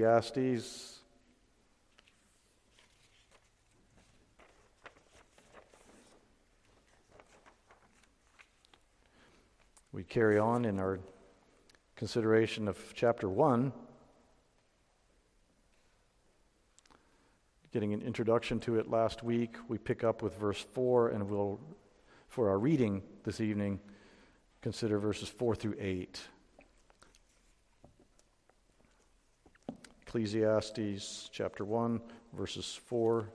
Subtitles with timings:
[0.00, 0.98] Ecclesiastes.
[9.92, 11.00] We carry on in our
[11.96, 13.72] consideration of chapter 1,
[17.72, 19.56] getting an introduction to it last week.
[19.68, 21.60] We pick up with verse 4, and we'll,
[22.28, 23.80] for our reading this evening,
[24.62, 26.20] consider verses 4 through 8.
[30.10, 32.00] Ecclesiastes chapter 1,
[32.36, 33.28] verses 4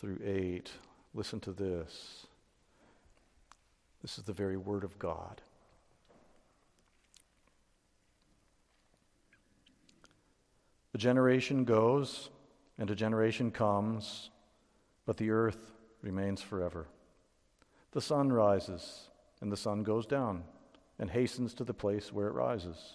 [0.00, 0.70] through 8.
[1.12, 2.26] Listen to this.
[4.00, 5.42] This is the very word of God.
[10.94, 12.30] A generation goes
[12.78, 14.30] and a generation comes,
[15.04, 16.86] but the earth remains forever.
[17.92, 19.10] The sun rises
[19.42, 20.44] and the sun goes down
[20.98, 22.94] and hastens to the place where it rises.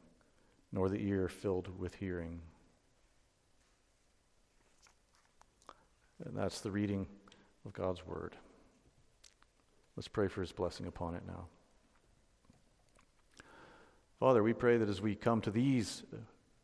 [0.71, 2.39] nor the ear filled with hearing.
[6.25, 7.07] And that's the reading
[7.65, 8.35] of God's Word.
[9.95, 11.45] Let's pray for His blessing upon it now.
[14.19, 16.17] Father, we pray that as we come to these, uh,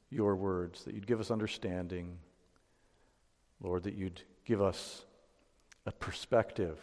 [0.09, 2.19] your words, that you'd give us understanding.
[3.61, 5.05] Lord, that you'd give us
[5.85, 6.77] a perspective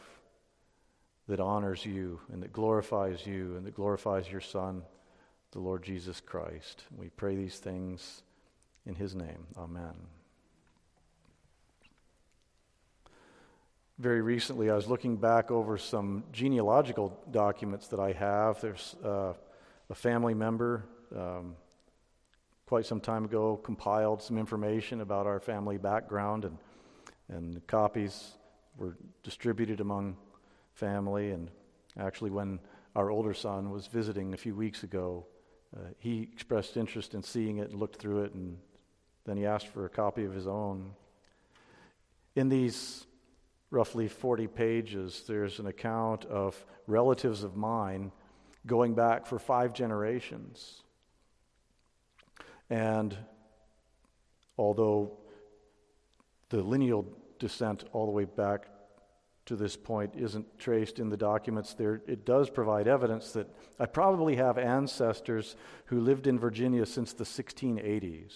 [1.28, 4.82] that honors you and that glorifies you and that glorifies your Son
[5.54, 6.82] the Lord Jesus Christ.
[6.98, 8.24] We pray these things
[8.86, 9.46] in his name.
[9.56, 9.94] Amen.
[14.00, 18.60] Very recently, I was looking back over some genealogical documents that I have.
[18.60, 19.34] There's uh,
[19.88, 20.84] a family member,
[21.16, 21.54] um,
[22.66, 26.58] quite some time ago, compiled some information about our family background, and,
[27.28, 28.32] and copies
[28.76, 30.16] were distributed among
[30.72, 31.30] family.
[31.30, 31.48] And
[31.96, 32.58] actually, when
[32.96, 35.24] our older son was visiting a few weeks ago,
[35.76, 38.58] uh, he expressed interest in seeing it and looked through it, and
[39.24, 40.92] then he asked for a copy of his own.
[42.36, 43.06] In these
[43.70, 48.12] roughly 40 pages, there's an account of relatives of mine
[48.66, 50.82] going back for five generations.
[52.70, 53.16] And
[54.56, 55.18] although
[56.50, 57.06] the lineal
[57.38, 58.68] descent all the way back
[59.46, 63.86] to this point isn't traced in the documents there, it does provide evidence that I
[63.86, 65.56] probably have ancestors
[65.86, 68.32] who lived in Virginia since the 1680s.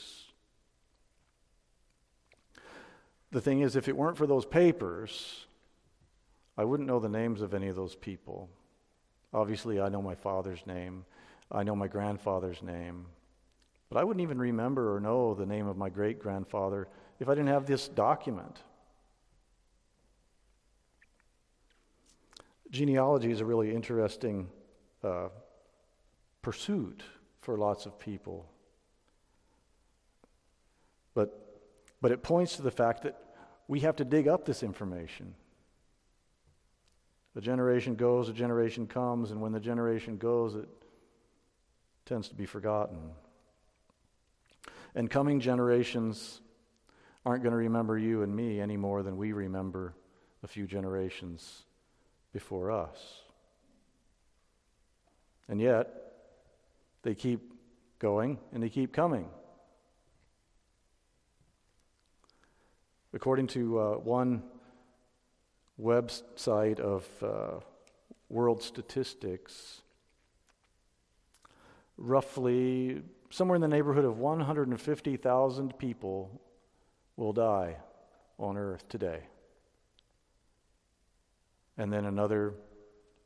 [3.30, 5.46] The thing is, if it weren't for those papers,
[6.56, 8.50] I wouldn't know the names of any of those people.
[9.32, 11.04] Obviously, I know my father's name,
[11.50, 13.06] I know my grandfather's name,
[13.90, 16.88] but I wouldn't even remember or know the name of my great grandfather
[17.20, 18.62] if I didn't have this document.
[22.70, 24.48] Genealogy is a really interesting
[25.02, 25.28] uh,
[26.42, 27.02] pursuit
[27.40, 28.46] for lots of people.
[31.14, 31.62] But,
[32.02, 33.18] but it points to the fact that
[33.68, 35.34] we have to dig up this information.
[37.36, 40.68] A generation goes, a generation comes, and when the generation goes, it
[42.04, 43.12] tends to be forgotten.
[44.94, 46.40] And coming generations
[47.24, 49.94] aren't going to remember you and me any more than we remember
[50.42, 51.64] a few generations
[52.38, 53.22] before us.
[55.48, 55.86] And yet,
[57.02, 57.52] they keep
[57.98, 59.28] going and they keep coming.
[63.12, 64.44] According to uh, one
[65.82, 67.58] website of uh,
[68.28, 69.82] world statistics,
[71.96, 76.40] roughly somewhere in the neighborhood of 150,000 people
[77.16, 77.78] will die
[78.38, 79.22] on earth today
[81.78, 82.50] and then another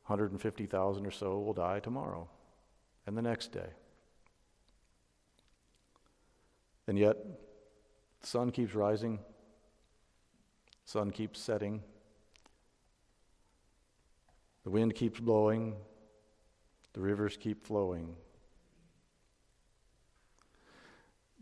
[0.05, 2.29] 150,000 or so will die tomorrow
[3.07, 3.69] and the next day.
[6.87, 7.17] And yet,
[8.21, 9.19] the sun keeps rising,
[10.85, 11.81] sun keeps setting,
[14.63, 15.75] the wind keeps blowing,
[16.93, 18.15] the rivers keep flowing.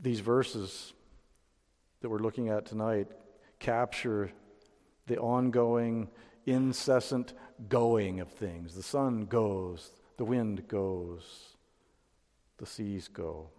[0.01, 0.93] These verses
[1.99, 3.07] that we're looking at tonight
[3.59, 4.31] capture
[5.07, 6.09] the ongoing
[6.45, 7.33] incessant
[7.69, 8.75] going of things.
[8.75, 11.55] The sun goes, the wind goes,
[12.57, 13.49] the seas go.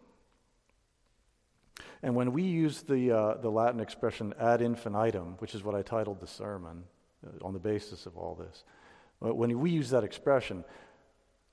[2.02, 5.82] And when we use the, uh, the Latin expression ad infinitum, which is what I
[5.82, 6.84] titled the sermon
[7.24, 8.64] uh, on the basis of all this,
[9.24, 10.64] uh, when we use that expression,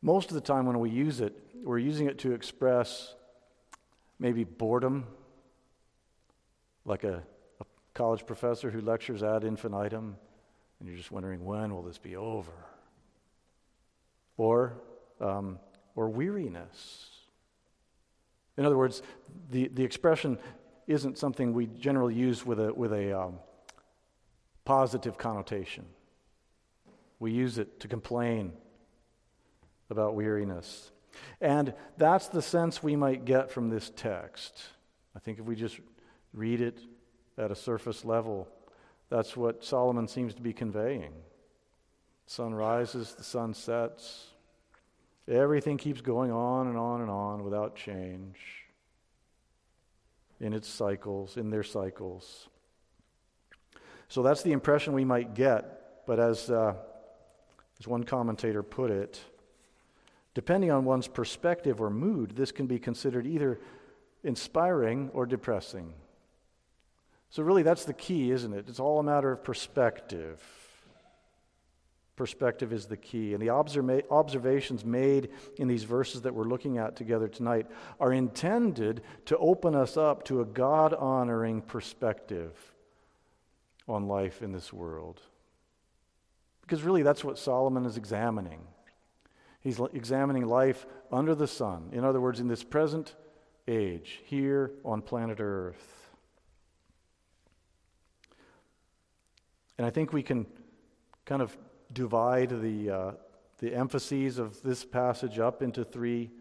[0.01, 1.33] most of the time when we use it,
[1.63, 3.13] we're using it to express
[4.17, 5.05] maybe boredom,
[6.85, 7.21] like a,
[7.59, 10.15] a college professor who lectures ad infinitum,
[10.79, 12.51] and you're just wondering, when will this be over?
[14.37, 14.73] Or,
[15.19, 15.59] um,
[15.95, 17.09] or weariness.
[18.57, 19.01] In other words,
[19.49, 20.37] the, the expression
[20.87, 23.35] isn't something we generally use with a, with a um,
[24.65, 25.85] positive connotation.
[27.19, 28.53] We use it to complain
[29.89, 30.91] about weariness.
[31.41, 34.61] And that's the sense we might get from this text.
[35.15, 35.79] I think if we just
[36.33, 36.79] read it
[37.37, 38.47] at a surface level,
[39.09, 41.13] that's what Solomon seems to be conveying.
[42.27, 44.27] Sun rises, the sun sets.
[45.27, 48.37] Everything keeps going on and on and on without change
[50.39, 52.47] in its cycles, in their cycles.
[54.07, 56.05] So that's the impression we might get.
[56.05, 56.73] But as, uh,
[57.79, 59.19] as one commentator put it,
[60.33, 63.59] depending on one's perspective or mood, this can be considered either
[64.23, 65.93] inspiring or depressing.
[67.31, 68.65] So, really, that's the key, isn't it?
[68.67, 70.43] It's all a matter of perspective.
[72.15, 73.33] Perspective is the key.
[73.33, 77.67] And the observa- observations made in these verses that we're looking at together tonight
[77.99, 82.53] are intended to open us up to a God honoring perspective
[83.87, 85.21] on life in this world.
[86.61, 88.59] Because really, that's what Solomon is examining.
[89.61, 91.89] He's examining life under the sun.
[91.91, 93.15] In other words, in this present
[93.67, 95.98] age, here on planet Earth.
[99.79, 100.45] And I think we can
[101.23, 101.57] kind of
[101.93, 103.11] divide the, uh,
[103.59, 106.31] the emphases of this passage up into three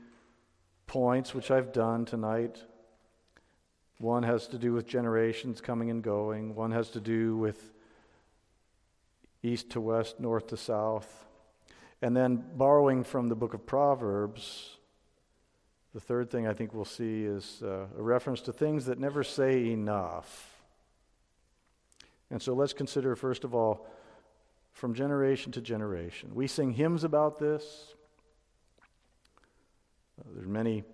[0.89, 2.61] points, which I've done tonight.
[3.99, 7.73] One has to do with generations coming and going, one has to do with
[9.45, 11.27] east to west, north to south.
[12.03, 14.79] And then borrowing from the book of Proverbs,
[15.95, 19.23] the third thing I think we'll see is uh, a reference to things that never
[19.23, 20.58] say enough.
[22.31, 23.87] And so let's consider, first of all,
[24.73, 26.35] from generation to generation.
[26.35, 27.95] We sing hymns about this.
[30.21, 30.85] Uh, there are many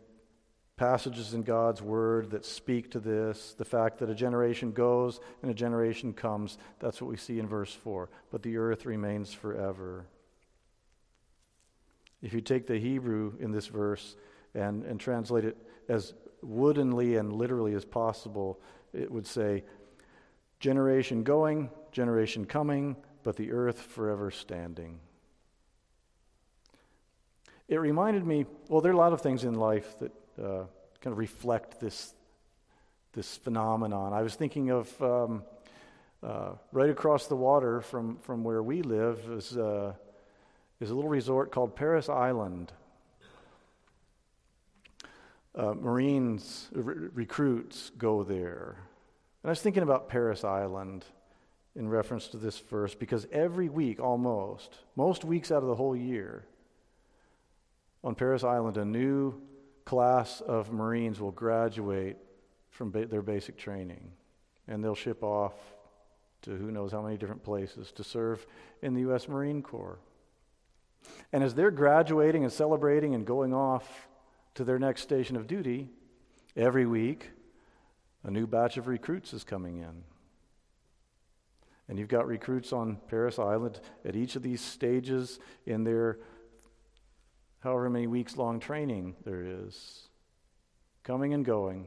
[0.76, 3.54] passages in God's Word that speak to this.
[3.56, 6.58] The fact that a generation goes and a generation comes.
[6.80, 8.08] That's what we see in verse 4.
[8.30, 10.06] But the earth remains forever.
[12.22, 14.16] If you take the Hebrew in this verse
[14.54, 15.56] and, and translate it
[15.88, 18.60] as woodenly and literally as possible,
[18.92, 19.64] it would say,
[20.60, 24.98] Generation going, generation coming, but the earth forever standing.
[27.68, 30.64] It reminded me, well, there are a lot of things in life that uh,
[31.00, 32.12] kind of reflect this,
[33.14, 34.12] this phenomenon.
[34.12, 35.42] I was thinking of um,
[36.22, 39.94] uh, right across the water from, from where we live is, uh,
[40.80, 42.72] is a little resort called Parris Island.
[45.54, 48.76] Uh, Marines, re- recruits go there.
[49.44, 51.04] And I was thinking about Parris Island
[51.76, 55.94] in reference to this verse because every week, almost, most weeks out of the whole
[55.94, 56.46] year,
[58.02, 59.34] on Parris Island, a new
[59.84, 62.16] class of Marines will graduate
[62.70, 64.12] from ba- their basic training.
[64.66, 65.52] And they'll ship off
[66.40, 68.46] to who knows how many different places to serve
[68.80, 69.28] in the U.S.
[69.28, 69.98] Marine Corps.
[71.34, 74.08] And as they're graduating and celebrating and going off
[74.54, 75.90] to their next station of duty,
[76.56, 77.28] every week,
[78.24, 80.02] a new batch of recruits is coming in.
[81.88, 86.18] And you've got recruits on Parris Island at each of these stages in their
[87.60, 90.08] however many weeks long training there is.
[91.02, 91.86] Coming and going,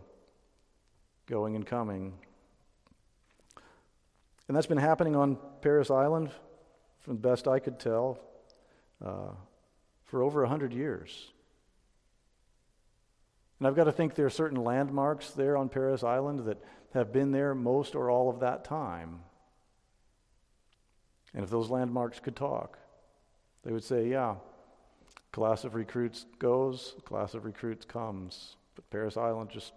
[1.26, 2.14] going and coming.
[4.48, 6.30] And that's been happening on Parris Island,
[7.00, 8.20] from the best I could tell,
[9.04, 9.32] uh,
[10.06, 11.32] for over 100 years.
[13.60, 17.12] And I've got to think there are certain landmarks there on Parris Island that have
[17.12, 19.22] been there most or all of that time.
[21.34, 22.78] And if those landmarks could talk,
[23.64, 24.36] they would say, yeah,
[25.32, 29.74] class of recruits goes, class of recruits comes, but Parris Island just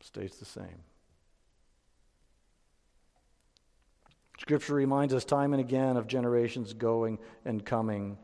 [0.00, 0.82] stays the same.
[4.38, 8.18] Scripture reminds us time and again of generations going and coming.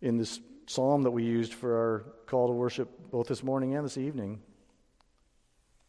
[0.00, 0.40] In this
[0.70, 4.40] psalm that we used for our call to worship both this morning and this evening.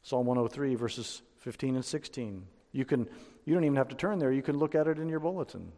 [0.02, 2.48] Psalm 103, verses 15 and 16.
[2.72, 3.08] You, can,
[3.46, 5.72] you don't even have to turn there, you can look at it in your bulletin.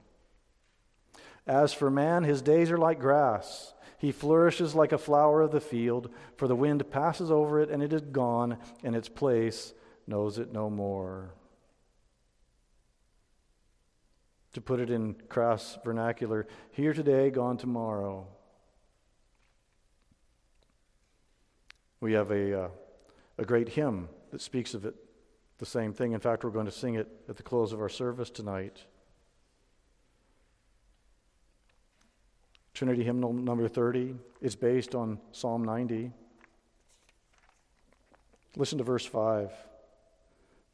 [1.45, 3.73] As for man, his days are like grass.
[3.97, 7.83] He flourishes like a flower of the field, for the wind passes over it and
[7.83, 9.73] it is gone, and its place
[10.07, 11.33] knows it no more.
[14.53, 18.27] To put it in crass vernacular, here today, gone tomorrow.
[22.03, 22.67] We have a, uh,
[23.37, 24.93] a great hymn that speaks of it,
[25.59, 26.11] the same thing.
[26.11, 28.83] In fact, we're going to sing it at the close of our service tonight.
[32.73, 36.11] Trinity Hymnal number 30 is based on Psalm 90.
[38.57, 39.53] Listen to verse 5.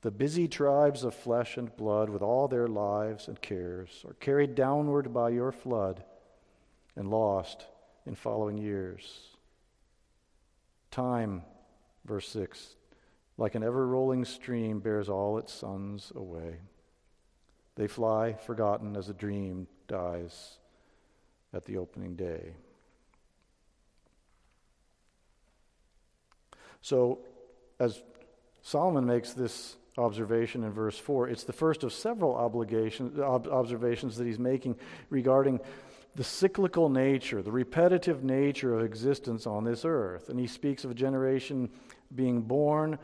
[0.02, 4.56] The busy tribes of flesh and blood, with all their lives and cares, are carried
[4.56, 6.04] downward by your flood
[6.96, 7.68] and lost
[8.08, 9.36] in following years.
[10.92, 11.44] Time,
[12.06, 12.76] verse 6,
[13.38, 16.58] like an ever rolling stream, bears all its sons away.
[17.76, 20.58] They fly, forgotten as a dream dies
[21.54, 22.54] at the opening day.
[26.82, 27.20] So,
[27.80, 28.02] as
[28.62, 34.26] Solomon makes this observation in verse 4, it's the first of several ob- observations that
[34.26, 34.78] he's making
[35.10, 35.60] regarding
[36.16, 40.30] the cyclical nature, the repetitive nature of existence on this earth.
[40.30, 41.70] And he speaks of a generation
[42.14, 42.98] being born,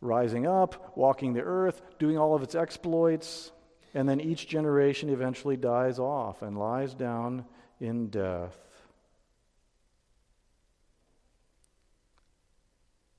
[0.00, 3.52] rising up, walking the earth, doing all of its exploits,
[3.94, 7.44] and then each generation eventually dies off and lies down
[7.80, 8.58] in death.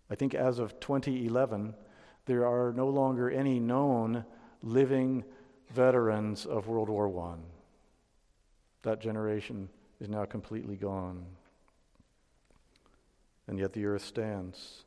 [0.10, 1.74] I think as of 2011,
[2.26, 4.26] there are no longer any known
[4.62, 5.24] living
[5.72, 7.55] veterans of World War I.
[8.86, 9.68] That generation
[10.00, 11.26] is now completely gone.
[13.48, 14.84] And yet the earth stands.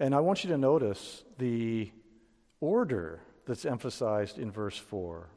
[0.00, 1.92] And I want you to notice the
[2.60, 5.28] order that's emphasized in verse 4.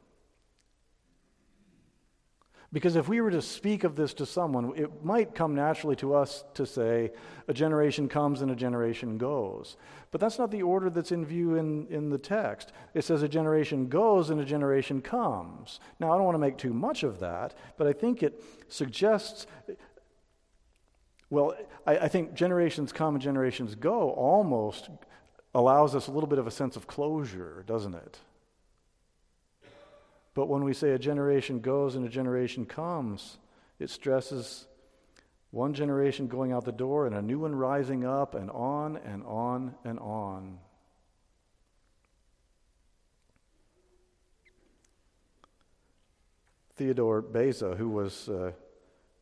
[2.72, 6.14] Because if we were to speak of this to someone, it might come naturally to
[6.14, 7.10] us to say,
[7.48, 9.76] a generation comes and a generation goes.
[10.12, 12.72] But that's not the order that's in view in, in the text.
[12.94, 15.80] It says a generation goes and a generation comes.
[15.98, 19.48] Now, I don't want to make too much of that, but I think it suggests,
[21.28, 21.56] well,
[21.88, 24.90] I, I think generations come and generations go almost
[25.56, 28.20] allows us a little bit of a sense of closure, doesn't it?
[30.34, 33.38] But when we say a generation goes and a generation comes,
[33.78, 34.66] it stresses
[35.50, 39.24] one generation going out the door and a new one rising up, and on and
[39.24, 40.58] on and on.
[46.76, 48.54] Theodore Beza, who was a,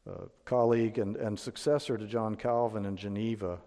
[0.06, 0.12] a
[0.44, 3.58] colleague and, and successor to John Calvin in Geneva,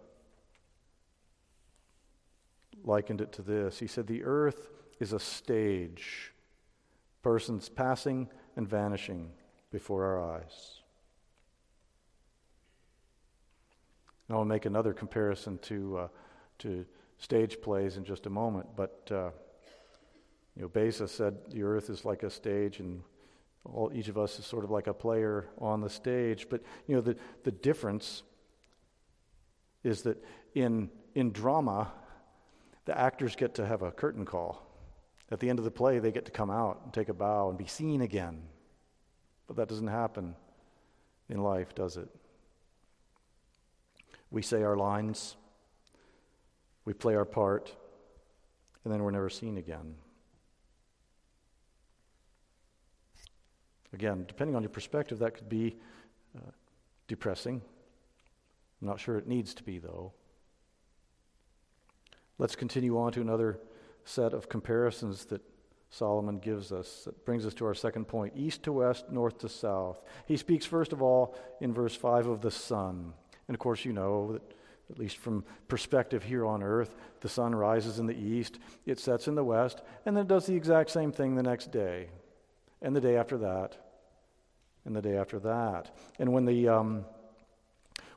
[2.84, 3.80] likened it to this.
[3.80, 4.70] He said, The earth
[5.00, 6.32] is a stage
[7.22, 9.32] persons passing and vanishing
[9.72, 10.82] before our eyes.
[14.30, 16.08] I'll make another comparison to, uh,
[16.60, 16.86] to
[17.18, 19.32] stage plays in just a moment, but uh,
[20.56, 23.02] you know, Beza said the earth is like a stage and
[23.66, 26.48] all, each of us is sort of like a player on the stage.
[26.50, 28.24] But you know, the, the difference
[29.84, 30.24] is that
[30.56, 31.92] in, in drama,
[32.86, 34.68] the actors get to have a curtain call.
[35.32, 37.50] At the end of the play, they get to come out and take a bow
[37.50, 38.42] and be seen again.
[39.48, 40.36] But that doesn't happen
[41.30, 42.10] in life, does it?
[44.30, 45.38] We say our lines,
[46.84, 47.74] we play our part,
[48.84, 49.96] and then we're never seen again.
[53.94, 55.78] Again, depending on your perspective, that could be
[56.36, 56.52] uh,
[57.08, 57.62] depressing.
[58.82, 60.14] I'm not sure it needs to be, though.
[62.38, 63.60] Let's continue on to another
[64.06, 65.42] set of comparisons that
[65.90, 67.04] Solomon gives us.
[67.06, 70.02] That brings us to our second point east to west, north to south.
[70.26, 73.14] He speaks, first of all, in verse 5 of the sun.
[73.48, 74.42] And of course, you know that,
[74.90, 79.28] at least from perspective here on earth, the sun rises in the east, it sets
[79.28, 82.10] in the west, and then it does the exact same thing the next day,
[82.82, 83.78] and the day after that,
[84.84, 85.96] and the day after that.
[86.20, 86.70] And when the.
[86.70, 87.06] Um,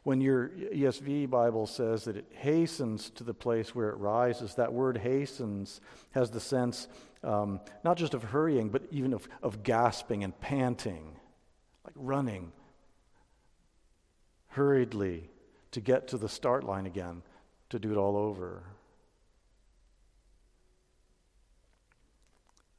[0.04, 4.72] when your ESV Bible says that it hastens to the place where it rises, that
[4.72, 5.80] word hastens
[6.12, 6.88] has the sense
[7.24, 11.16] um, not just of hurrying, but even of, of gasping and panting,
[11.84, 12.52] like running
[14.48, 15.30] hurriedly
[15.72, 17.22] to get to the start line again,
[17.70, 18.62] to do it all over.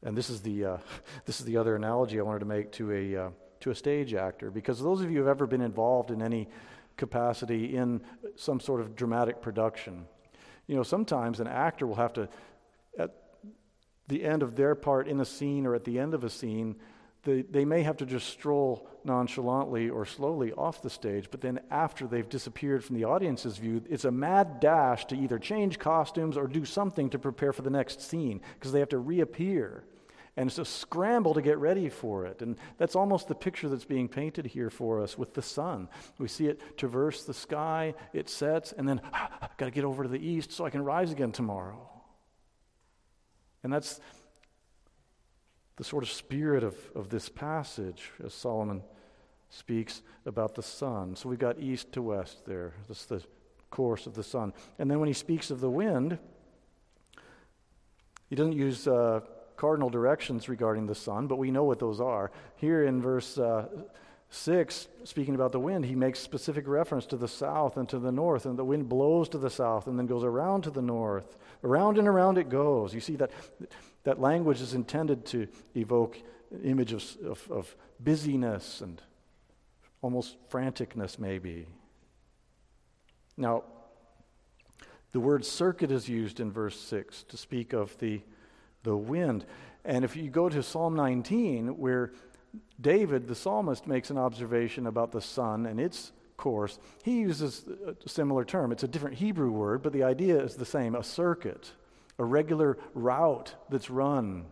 [0.03, 0.77] And this is the, uh,
[1.25, 3.29] this is the other analogy I wanted to make to a, uh,
[3.62, 6.48] to a stage actor, because those of you who have ever been involved in any
[6.98, 8.02] capacity in
[8.36, 10.06] some sort of dramatic production.
[10.68, 12.30] You know, sometimes an actor will have to,
[12.98, 13.12] at
[14.08, 16.75] the end of their part in a scene or at the end of a scene,
[17.25, 21.60] they, they may have to just stroll nonchalantly or slowly off the stage, but then
[21.72, 26.38] after they've disappeared from the audience's view, it's a mad dash to either change costumes
[26.38, 29.84] or do something to prepare for the next scene because they have to reappear.
[30.38, 32.42] And it's a scramble to get ready for it.
[32.42, 35.88] And that's almost the picture that's being painted here for us with the sun.
[36.18, 40.04] We see it traverse the sky, it sets, and then, ah, got to get over
[40.04, 41.89] to the east so I can rise again tomorrow.
[43.63, 44.01] And that's
[45.77, 48.82] the sort of spirit of, of this passage as Solomon
[49.50, 51.15] speaks about the sun.
[51.15, 52.74] So we've got east to west there.
[52.88, 53.24] That's the
[53.72, 54.54] course of the sun.
[54.80, 56.18] And then when he speaks of the wind,
[58.30, 59.22] he doesn't use uh,
[59.58, 62.32] cardinal directions regarding the sun, but we know what those are.
[62.56, 63.68] Here in verse uh,
[64.30, 68.12] 6, speaking about the wind, he makes specific reference to the south and to the
[68.12, 71.38] north, and the wind blows to the south and then goes around to the north.
[71.64, 72.94] Around and around it goes.
[72.94, 73.32] You see that
[74.04, 76.18] that language is intended to evoke
[76.52, 79.02] an image of, of, of busyness and
[80.02, 81.66] almost franticness, maybe.
[83.38, 83.64] Now,
[85.12, 88.22] the word circuit is used in verse 6 to speak of the,
[88.86, 89.46] the wind.
[89.84, 92.13] And if you go to Psalm 19, where
[92.80, 98.10] David, the psalmist, makes an observation about the sun and its course, he uses a
[98.10, 98.72] similar term.
[98.72, 101.72] It's a different Hebrew word, but the idea is the same a circuit
[102.18, 104.46] a regular route that's run.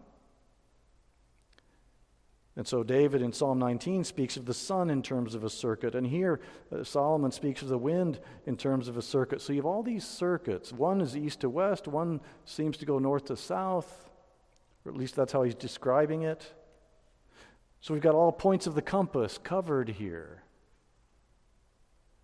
[2.56, 5.96] And so David in Psalm 19 speaks of the sun in terms of a circuit,
[5.96, 6.40] and here
[6.72, 9.42] uh, Solomon speaks of the wind in terms of a circuit.
[9.42, 10.72] So you have all these circuits.
[10.72, 14.10] One is east to west, one seems to go north to south,
[14.86, 16.54] or at least that's how he's describing it.
[17.82, 20.44] So we've got all points of the compass covered here.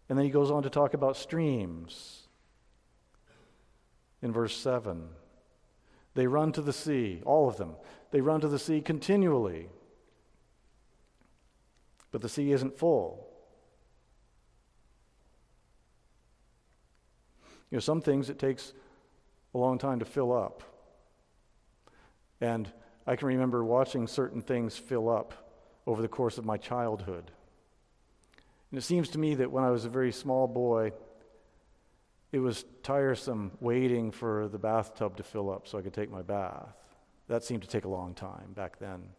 [0.07, 2.27] And then he goes on to talk about streams
[4.21, 5.09] in verse 7.
[6.15, 7.75] They run to the sea, all of them.
[8.11, 9.69] They run to the sea continually.
[12.11, 13.27] But the sea isn't full.
[17.69, 18.73] You know, some things it takes
[19.53, 20.63] a long time to fill up.
[22.41, 22.71] And
[23.06, 25.34] I can remember watching certain things fill up
[25.86, 27.32] over the course of my childhood.
[28.71, 30.91] And it seems to me that when I was a very small boy,
[32.32, 36.21] it was tiresome waiting for the bathtub to fill up so I could take my
[36.21, 36.75] bath.
[37.28, 39.10] That seemed to take a long time back then.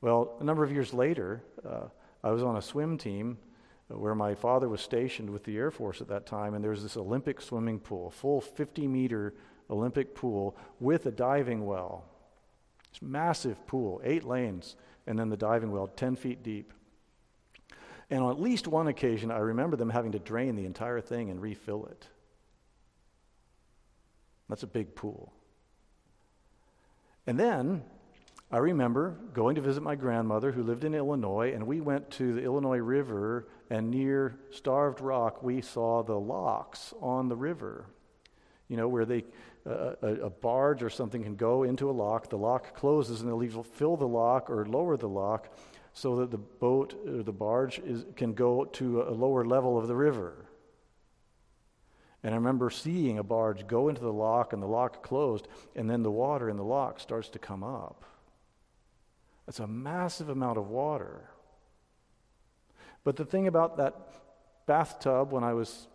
[0.00, 1.88] Well, a number of years later, uh,
[2.22, 3.38] I was on a swim team
[3.88, 6.82] where my father was stationed with the Air Force at that time, and there was
[6.82, 9.34] this Olympic swimming pool, a full 50 meter
[9.70, 12.04] Olympic pool with a diving well.
[12.90, 16.72] It's massive pool, eight lanes, and then the diving well, 10 feet deep.
[18.10, 21.30] And on at least one occasion, I remember them having to drain the entire thing
[21.30, 22.06] and refill it.
[24.48, 25.32] That's a big pool.
[27.26, 27.82] And then
[28.52, 32.34] I remember going to visit my grandmother who lived in Illinois, and we went to
[32.34, 37.86] the Illinois River, and near Starved Rock, we saw the locks on the river.
[38.68, 39.24] You know, where they,
[39.66, 43.62] a, a, barge or something can go into a lock, the lock closes, and they'll
[43.62, 45.48] fill the lock or lower the lock
[45.94, 49.88] so that the boat or the barge is, can go to a lower level of
[49.88, 50.46] the river.
[52.22, 55.46] And I remember seeing a barge go into the lock and the lock closed,
[55.76, 58.04] and then the water in the lock starts to come up.
[59.46, 61.28] That's a massive amount of water.
[63.04, 63.94] But the thing about that
[64.66, 65.86] bathtub when I was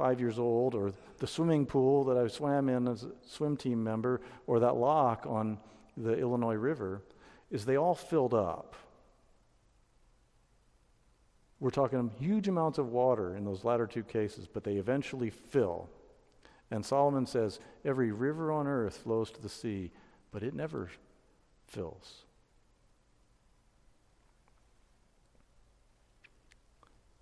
[0.00, 3.84] five years old, or the swimming pool that I swam in as a swim team
[3.84, 5.58] member, or that lock on
[5.94, 7.02] the Illinois River,
[7.50, 8.74] is they all filled up.
[11.58, 15.90] We're talking huge amounts of water in those latter two cases, but they eventually fill.
[16.70, 19.90] And Solomon says, Every river on earth flows to the sea,
[20.32, 20.88] but it never
[21.66, 22.22] fills.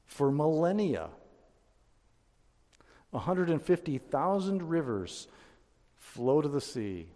[0.07, 1.09] For millennia,
[3.11, 5.29] 150,000 rivers
[5.97, 7.09] flow to the sea,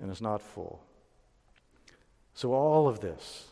[0.00, 0.82] and it's not full.
[2.34, 3.48] So, all of this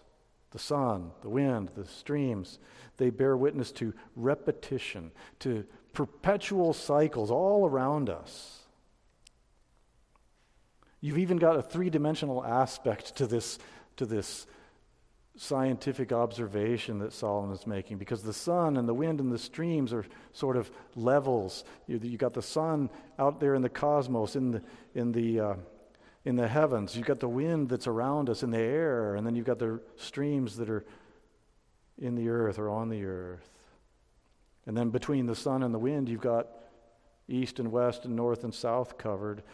[0.52, 2.58] the sun, the wind, the streams,
[2.96, 8.60] they bear witness to repetition, to perpetual cycles all around us.
[11.00, 13.58] You've even got a three dimensional aspect to this,
[13.96, 14.46] to this
[15.36, 19.92] scientific observation that Solomon is making because the sun and the wind and the streams
[19.92, 21.64] are sort of levels.
[21.86, 24.62] You, have got the sun out there in the cosmos, in the,
[24.94, 25.54] in the uh,
[26.26, 26.96] in the heavens.
[26.96, 29.80] You've got the wind that's around us in the air, and then you've got the
[29.94, 30.84] streams that are
[31.98, 33.48] in the earth or on the earth.
[34.66, 36.48] And then between the sun and the wind, you've got
[37.28, 39.44] east and west and north and south covered.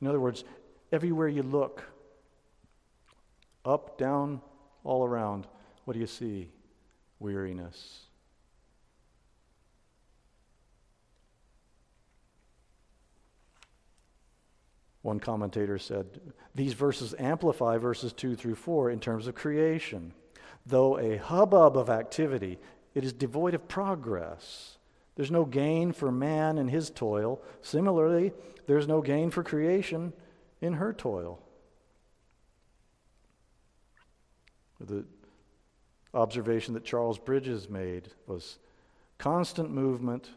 [0.00, 0.42] In other words,
[0.90, 1.84] everywhere you look,
[3.66, 4.40] Up, down,
[4.84, 5.48] all around.
[5.84, 6.48] What do you see?
[7.18, 8.02] Weariness.
[15.02, 16.20] One commentator said,
[16.54, 20.12] These verses amplify verses 2 through 4 in terms of creation.
[20.64, 22.58] Though a hubbub of activity,
[22.94, 24.78] it is devoid of progress.
[25.16, 27.40] There's no gain for man in his toil.
[27.62, 28.32] Similarly,
[28.66, 30.12] there's no gain for creation
[30.60, 31.40] in her toil.
[34.80, 35.04] The
[36.12, 38.58] observation that Charles Bridges made was
[39.18, 40.30] constant movement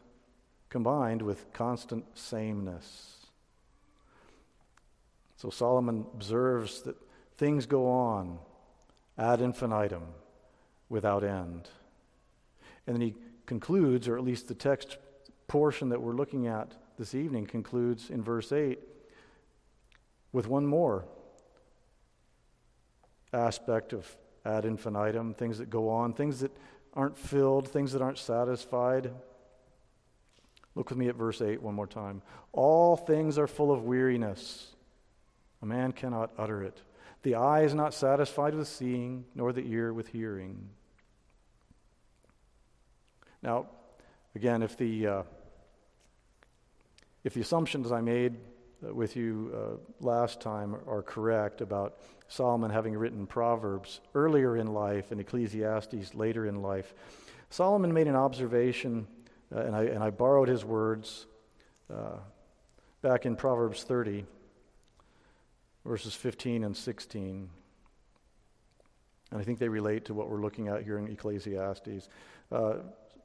[0.70, 3.28] combined with constant sameness.
[5.36, 6.96] So Solomon observes that
[7.38, 8.40] things go on
[9.18, 10.04] ad infinitum
[10.90, 11.70] without end.
[12.86, 14.98] And then he concludes, or at least the text
[15.48, 18.80] portion that we're looking at this evening concludes in verse 8
[20.32, 21.06] with one more
[23.34, 26.52] aspect of ad infinitum, things that go on, things that
[26.94, 29.12] aren't filled, things that aren't satisfied.
[30.76, 32.22] Look with me at verse 8 one more time.
[32.52, 34.76] All things are full of weariness
[35.62, 36.82] a man cannot utter it.
[37.24, 40.70] The eye is not satisfied with seeing, nor the ear with hearing.
[43.42, 43.68] Now,
[44.36, 45.24] again, if the, uh,
[47.24, 48.38] if the assumptions I made
[48.82, 51.98] with you uh, last time are correct about
[52.30, 56.94] Solomon having written Proverbs earlier in life and Ecclesiastes later in life,
[57.50, 59.08] Solomon made an observation,
[59.54, 61.26] uh, and, I, and I borrowed his words
[61.94, 62.18] uh,
[63.02, 64.26] back in Proverbs 30
[65.86, 67.50] verses 15 and 16.
[69.32, 72.10] And I think they relate to what we're looking at here in Ecclesiastes.
[72.52, 72.76] Uh,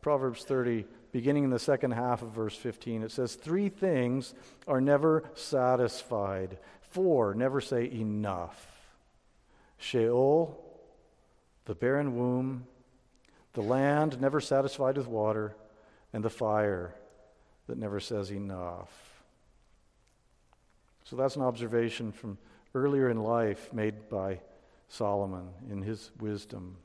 [0.01, 4.35] Proverbs 30, beginning in the second half of verse 15, it says, Three things
[4.67, 8.74] are never satisfied, four never say enough
[9.79, 10.61] Sheol,
[11.65, 12.67] the barren womb,
[13.53, 15.57] the land never satisfied with water,
[16.13, 16.95] and the fire
[17.67, 18.91] that never says enough.
[21.05, 22.39] So that's an observation from
[22.75, 24.41] earlier in life made by
[24.89, 26.77] Solomon in his wisdom.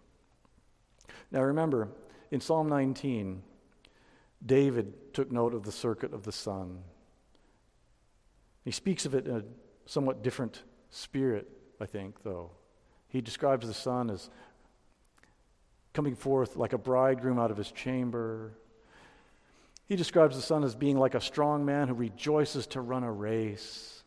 [1.32, 1.90] Now remember,
[2.32, 3.42] in Psalm 19,
[4.46, 6.80] David took note of the circuit of the sun.
[8.64, 9.44] He speaks of it in a
[9.86, 11.48] somewhat different spirit,
[11.80, 12.52] I think, though.
[13.10, 14.30] He describes the sun as
[15.94, 18.54] coming forth like a bridegroom out of his chamber.
[19.88, 23.12] He describes the sun as being like a strong man who rejoices to run a
[23.12, 24.04] race.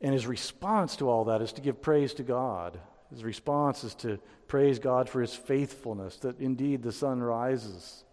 [0.00, 2.78] And his response to all that is to give praise to God.
[3.10, 4.18] His response is to
[4.48, 8.04] praise God for his faithfulness, that indeed the sun rises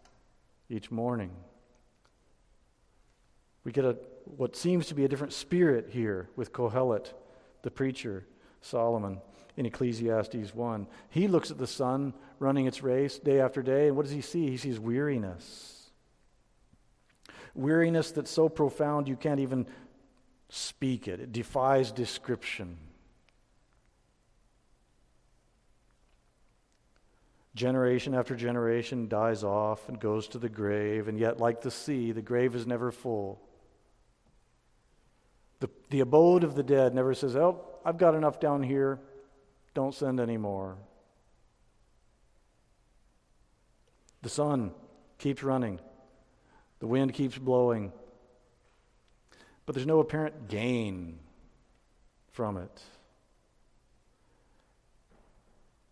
[0.70, 1.32] each morning.
[3.64, 7.14] We get a, what seems to be a different spirit here with Kohelet,
[7.62, 8.26] the preacher,
[8.62, 9.22] Solomon,
[9.58, 10.88] in Ecclesiastes 1.
[11.10, 14.22] He looks at the sun running its race day after day, and what does he
[14.22, 14.50] see?
[14.50, 15.92] He sees weariness.
[17.56, 19.68] Weariness that's so profound you can't even
[20.50, 22.78] speak it, it defies description.
[27.56, 32.14] Generation after generation dies off and goes to the grave, and yet, like the sea,
[32.14, 33.42] the grave is never full.
[35.90, 39.00] The, abode of the dead never says, Oh, I've got enough down here,
[39.74, 40.78] don't send any more.
[44.22, 44.72] The sun
[45.18, 45.80] keeps running,
[46.80, 47.92] the wind keeps blowing,
[49.66, 51.20] but there's no apparent gain
[52.32, 52.82] from it.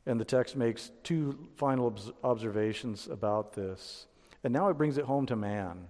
[0.05, 4.07] And the text makes two final observations about this.
[4.43, 5.89] And now it brings it home to man.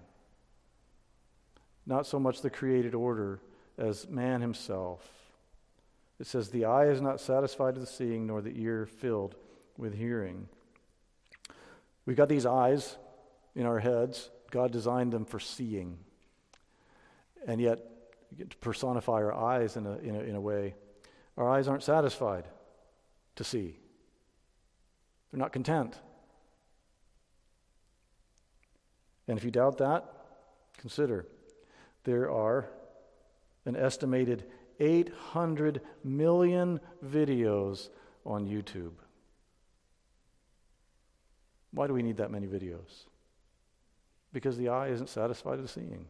[1.86, 3.40] Not so much the created order
[3.78, 5.08] as man himself.
[6.18, 9.36] It says, The eye is not satisfied with seeing, nor the ear filled
[9.76, 10.48] with hearing.
[12.04, 12.96] We've got these eyes
[13.54, 14.30] in our heads.
[14.50, 15.98] God designed them for seeing.
[17.46, 17.78] And yet,
[18.38, 20.74] to personify our eyes in a, in, a, in a way,
[21.36, 22.44] our eyes aren't satisfied
[23.36, 23.78] to see.
[25.30, 25.98] They're not content.
[29.28, 30.10] And if you doubt that,
[30.78, 31.26] consider
[32.04, 32.68] there are
[33.64, 34.44] an estimated
[34.80, 37.88] 800 million videos
[38.24, 38.92] on YouTube.
[41.72, 43.04] Why do we need that many videos?
[44.32, 46.06] Because the eye isn't satisfied with seeing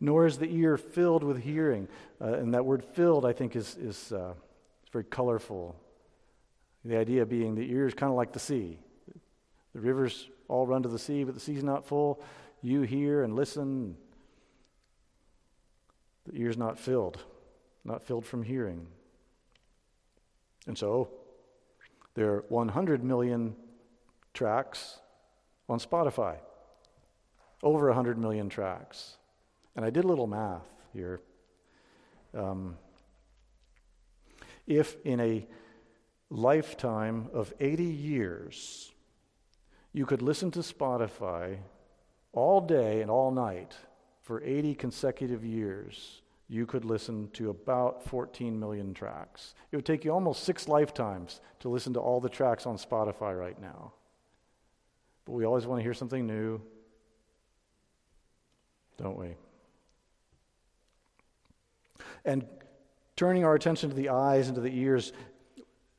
[0.00, 1.88] nor is the ear filled with hearing.
[2.20, 4.34] Uh, and that word filled, I think, is, is uh,
[4.92, 5.76] very colorful.
[6.84, 8.78] The idea being the ear is kind of like the sea.
[9.74, 12.22] The rivers all run to the sea, but the sea's not full.
[12.62, 13.96] You hear and listen.
[16.28, 17.18] The ear's not filled,
[17.84, 18.86] not filled from hearing.
[20.66, 21.08] And so,
[22.14, 23.56] there are 100 million
[24.34, 24.98] tracks
[25.68, 26.36] on Spotify,
[27.62, 29.16] over 100 million tracks.
[29.74, 31.20] And I did a little math here.
[32.36, 32.76] Um,
[34.66, 35.46] if in a
[36.28, 38.92] lifetime of 80 years,
[39.94, 41.58] you could listen to Spotify
[42.32, 43.74] all day and all night
[44.28, 49.54] for 80 consecutive years, you could listen to about 14 million tracks.
[49.72, 53.34] It would take you almost six lifetimes to listen to all the tracks on Spotify
[53.34, 53.94] right now.
[55.24, 56.60] But we always want to hear something new,
[58.98, 59.34] don't we?
[62.26, 62.44] And
[63.16, 65.14] turning our attention to the eyes and to the ears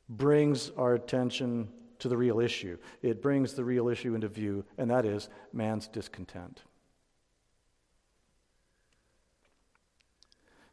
[0.08, 2.78] brings our attention to the real issue.
[3.02, 6.62] It brings the real issue into view, and that is man's discontent.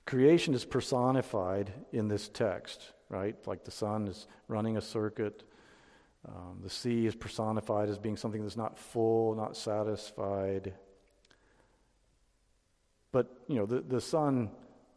[0.08, 3.36] Creation is personified in this text, right?
[3.46, 5.44] Like the sun is running a circuit.
[6.26, 10.74] Um, the sea is personified as being something that's not full, not satisfied.
[13.12, 14.50] But, you know, the, the sun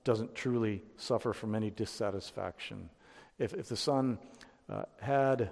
[0.05, 2.89] doesn't truly suffer from any dissatisfaction.
[3.37, 4.17] If, if the sun
[4.69, 5.51] uh, had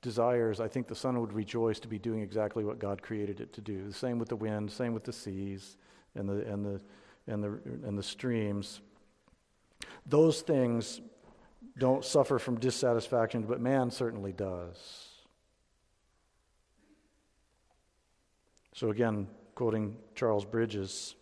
[0.00, 3.52] desires, I think the sun would rejoice to be doing exactly what God created it
[3.52, 3.86] to do.
[3.86, 5.76] The same with the wind, same with the seas
[6.14, 6.80] and the, and the,
[7.26, 8.80] and the, and the streams.
[10.06, 11.00] Those things
[11.78, 15.08] don't suffer from dissatisfaction, but man certainly does.
[18.74, 21.14] So, again, quoting Charles Bridges,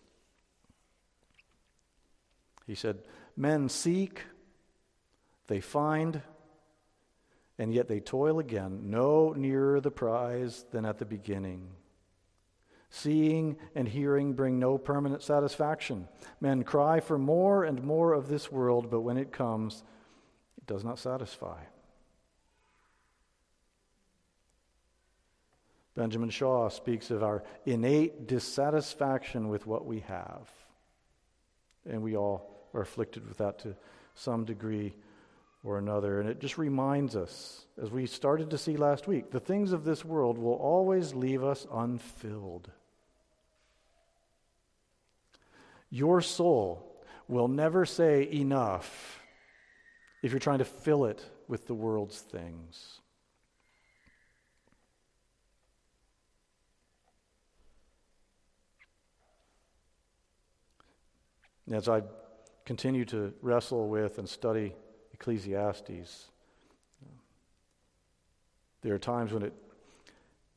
[2.67, 2.99] he said,
[3.37, 4.23] Men seek,
[5.47, 6.23] they find,
[7.59, 11.69] and yet they toil again, no nearer the prize than at the beginning.
[12.95, 16.09] Seeing and hearing bring no permanent satisfaction.
[16.43, 19.83] Men cry for more and more of this world, but when it comes,
[20.59, 21.59] it does not satisfy.
[25.95, 30.51] Benjamin Shaw speaks of our innate dissatisfaction with what we have.
[31.89, 33.75] And we all are afflicted with that to
[34.15, 34.95] some degree
[35.65, 36.21] or another.
[36.21, 39.85] And it just reminds us, as we started to see last week, the things of
[39.85, 42.71] this world will always leave us unfilled.
[45.95, 46.97] Your soul
[47.29, 49.21] will never say enough
[50.23, 53.01] if you're trying to fill it with the world's things.
[61.71, 62.03] As I
[62.65, 64.75] continue to wrestle with and study
[65.13, 66.31] Ecclesiastes,
[68.81, 69.53] there are times when it,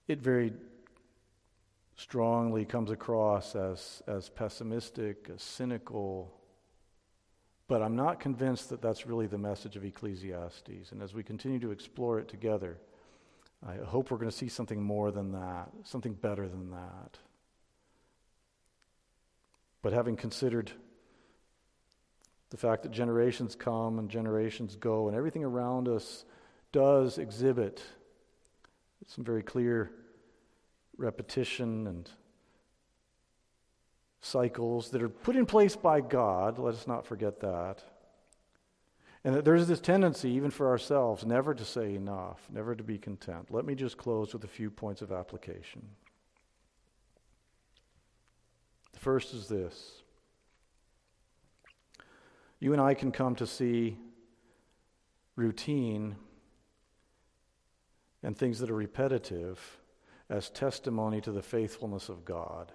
[0.08, 0.54] it very
[1.96, 6.34] strongly comes across as, as pessimistic, as cynical.
[7.68, 10.92] But I'm not convinced that that's really the message of Ecclesiastes.
[10.92, 12.78] And as we continue to explore it together,
[13.66, 17.18] I hope we're going to see something more than that, something better than that.
[19.82, 20.72] But having considered
[22.50, 26.26] the fact that generations come and generations go, and everything around us
[26.72, 27.82] does exhibit
[29.08, 29.92] some very clear
[30.98, 32.10] repetition and
[34.22, 36.58] cycles that are put in place by God.
[36.58, 37.84] Let us not forget that.
[39.24, 42.98] And that there's this tendency, even for ourselves, never to say enough, never to be
[42.98, 43.48] content.
[43.50, 45.82] Let me just close with a few points of application.
[48.94, 50.04] The first is this
[52.60, 53.98] you and I can come to see
[55.36, 56.16] routine
[58.24, 59.60] and things that are repetitive
[60.30, 62.72] as testimony to the faithfulness of God.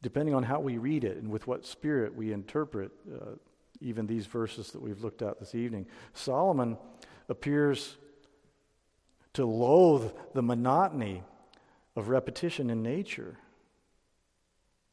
[0.00, 3.36] Depending on how we read it and with what spirit we interpret uh,
[3.80, 6.76] even these verses that we've looked at this evening, Solomon
[7.28, 7.96] appears
[9.34, 11.22] to loathe the monotony
[11.96, 13.38] of repetition in nature.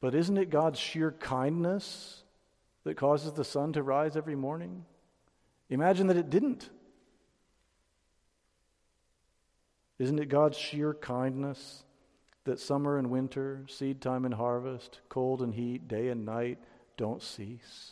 [0.01, 2.23] But isn't it God's sheer kindness
[2.83, 4.85] that causes the sun to rise every morning?
[5.69, 6.69] Imagine that it didn't.
[9.99, 11.83] Isn't it God's sheer kindness
[12.45, 16.57] that summer and winter, seed time and harvest, cold and heat, day and night
[16.97, 17.91] don't cease?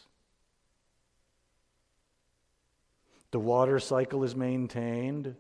[3.32, 5.36] The water cycle is maintained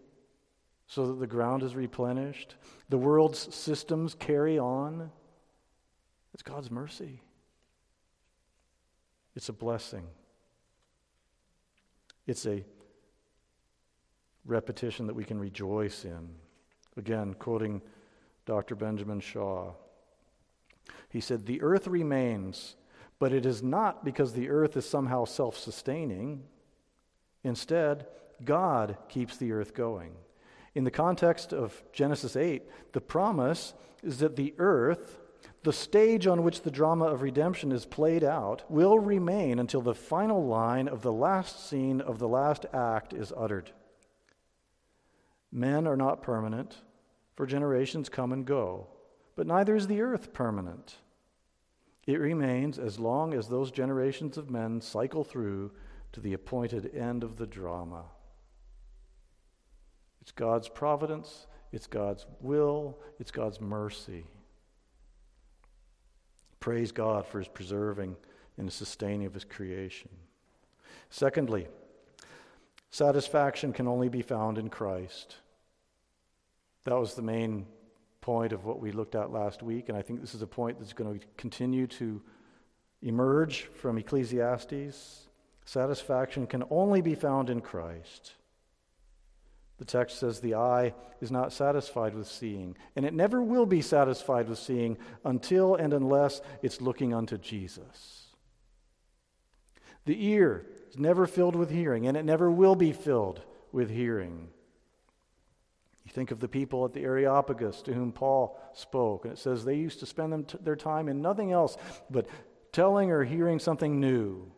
[0.87, 2.55] so that the ground is replenished.
[2.89, 5.09] The world's systems carry on.
[6.33, 7.21] It's God's mercy.
[9.35, 10.05] It's a blessing.
[12.25, 12.65] It's a
[14.45, 16.29] repetition that we can rejoice in.
[16.97, 17.81] Again, quoting
[18.45, 18.75] Dr.
[18.75, 19.73] Benjamin Shaw
[21.09, 22.75] He said, The earth remains,
[23.19, 26.43] but it is not because the earth is somehow self sustaining.
[27.43, 28.07] Instead,
[28.43, 30.13] God keeps the earth going.
[30.75, 35.17] In the context of Genesis 8, the promise is that the earth,
[35.63, 39.95] the stage on which the drama of redemption is played out, will remain until the
[39.95, 43.71] final line of the last scene of the last act is uttered.
[45.51, 46.77] Men are not permanent,
[47.37, 48.87] for generations come and go,
[49.35, 50.95] but neither is the earth permanent.
[52.07, 55.71] It remains as long as those generations of men cycle through
[56.13, 58.05] to the appointed end of the drama.
[60.19, 64.25] It's God's providence, it's God's will, it's God's mercy.
[66.59, 68.15] Praise God for his preserving
[68.57, 70.09] and sustaining of his creation.
[71.11, 71.67] Secondly,
[72.89, 75.35] satisfaction can only be found in Christ.
[76.87, 77.65] That was the main
[78.21, 80.79] point of what we looked at last week, and I think this is a point
[80.79, 82.21] that's going to continue to
[83.01, 85.27] emerge from Ecclesiastes.
[85.65, 88.35] Satisfaction can only be found in Christ.
[89.79, 93.81] The text says the eye is not satisfied with seeing, and it never will be
[93.81, 98.27] satisfied with seeing until and unless it's looking unto Jesus.
[100.05, 103.41] The ear is never filled with hearing, and it never will be filled
[103.73, 104.51] with hearing.
[106.07, 109.65] You think of the people at the Areopagus to whom Paul spoke, and it says
[109.65, 111.75] they used to spend t- their time in nothing else
[112.09, 112.27] but
[112.71, 114.49] telling or hearing something new.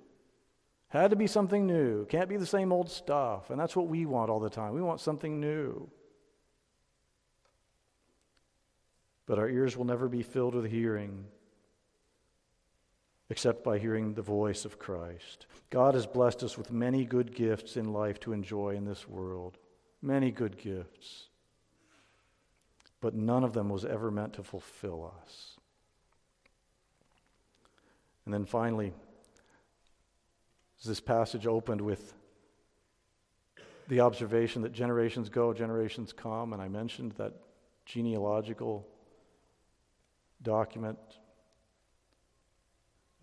[0.89, 2.05] Had to be something new.
[2.05, 3.49] Can't be the same old stuff.
[3.49, 4.75] And that's what we want all the time.
[4.75, 5.89] We want something new.
[9.25, 11.25] But our ears will never be filled with hearing
[13.31, 15.47] except by hearing the voice of Christ.
[15.71, 19.57] God has blessed us with many good gifts in life to enjoy in this world.
[19.99, 21.28] Many good gifts.
[23.01, 25.57] But none of them was ever meant to fulfill us.
[28.25, 28.93] And then finally,
[30.85, 32.13] this passage opened with
[33.87, 37.33] the observation that generations go, generations come, and I mentioned that
[37.85, 38.87] genealogical
[40.43, 40.99] document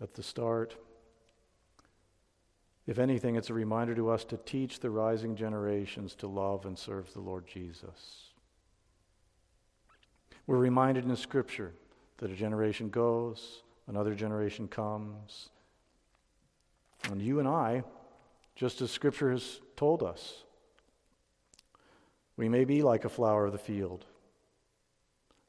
[0.01, 0.75] at the start.
[2.85, 6.77] If anything, it's a reminder to us to teach the rising generations to love and
[6.77, 8.26] serve the Lord Jesus.
[10.47, 11.73] We're reminded in Scripture
[12.17, 15.49] that a generation goes, another generation comes,
[17.11, 17.83] and you and I,
[18.55, 20.43] just as Scripture has told us,
[22.37, 24.05] we may be like a flower of the field,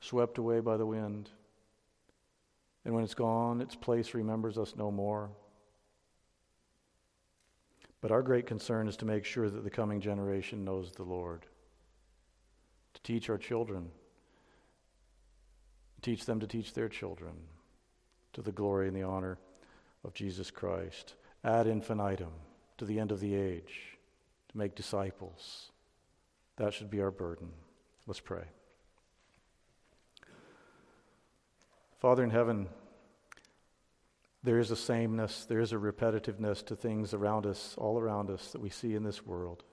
[0.00, 1.30] swept away by the wind.
[2.84, 5.30] And when it's gone, its place remembers us no more.
[8.00, 11.46] But our great concern is to make sure that the coming generation knows the Lord,
[12.94, 13.90] to teach our children,
[16.02, 17.32] teach them to teach their children
[18.32, 19.38] to the glory and the honor
[20.04, 22.32] of Jesus Christ ad infinitum,
[22.78, 23.98] to the end of the age,
[24.48, 25.70] to make disciples.
[26.56, 27.48] That should be our burden.
[28.06, 28.44] Let's pray.
[31.98, 32.68] Father in heaven,
[34.42, 38.52] there is a sameness, there is a repetitiveness to things around us, all around us,
[38.52, 39.64] that we see in this world.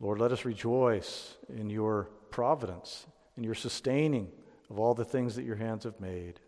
[0.00, 4.30] Lord, let us rejoice in your providence, in your sustaining
[4.72, 6.40] of all the things that your hands have made.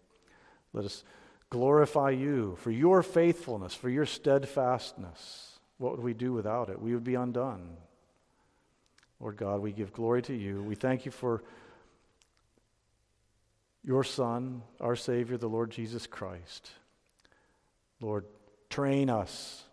[0.72, 1.04] Let us
[1.50, 5.58] glorify you for your faithfulness, for your steadfastness.
[5.76, 6.80] What would we do without it?
[6.80, 7.76] We would be undone.
[9.20, 10.62] Lord God, we give glory to you.
[10.62, 11.44] We thank you for
[13.84, 16.70] your Son, our Savior, the Lord Jesus Christ.
[18.00, 18.24] Lord,
[18.70, 19.64] train us,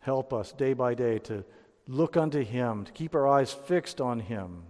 [0.00, 1.42] help us day by day to
[1.86, 4.64] look unto Him, to keep our eyes fixed on Him,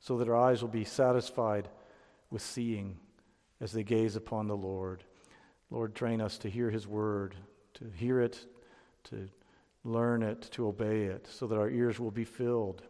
[0.00, 1.68] so that our eyes will be satisfied
[2.32, 2.96] with seeing
[3.60, 5.04] as they gaze upon the Lord.
[5.70, 7.36] Lord, train us to hear His word,
[7.74, 8.46] to hear it,
[9.04, 9.28] to
[9.84, 12.82] learn it, to obey it, so that our ears will be filled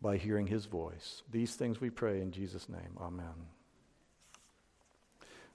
[0.00, 1.22] by hearing His voice.
[1.30, 2.96] These things we pray in Jesus' name.
[3.00, 3.48] Amen.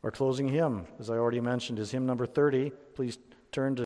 [0.03, 2.72] Our closing hymn, as I already mentioned, is hymn number 30.
[2.95, 3.17] Please
[3.51, 3.78] turn to